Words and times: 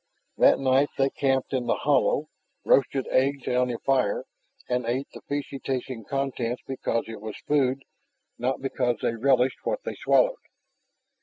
That 0.35 0.57
night 0.59 0.87
they 0.97 1.11
camped 1.11 1.53
in 1.53 1.67
the 1.67 1.75
hollow, 1.75 2.25
roasted 2.65 3.05
eggs 3.11 3.45
in 3.45 3.69
a 3.69 3.77
fire, 3.77 4.23
and 4.67 4.83
ate 4.87 5.05
the 5.13 5.21
fishy 5.29 5.59
tasting 5.59 6.05
contents 6.05 6.63
because 6.65 7.03
it 7.07 7.21
was 7.21 7.37
food, 7.47 7.83
not 8.39 8.61
because 8.63 8.97
they 9.03 9.13
relished 9.13 9.59
what 9.63 9.83
they 9.83 9.93
swallowed. 9.93 10.39